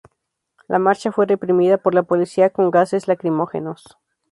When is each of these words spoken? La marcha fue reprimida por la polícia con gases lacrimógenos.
La 0.67 0.79
marcha 0.79 1.11
fue 1.11 1.27
reprimida 1.27 1.77
por 1.77 1.93
la 1.93 2.01
polícia 2.01 2.49
con 2.49 2.71
gases 2.71 3.07
lacrimógenos. 3.07 3.99